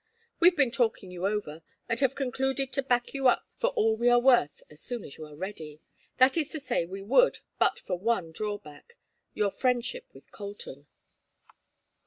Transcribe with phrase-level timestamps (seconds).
[0.39, 4.09] We've been talking you over, and have concluded to back you up for all we
[4.09, 5.79] are worth as soon as you are ready
[6.17, 8.97] that is to say we would but for one drawback
[9.35, 10.87] your friendship with Colton."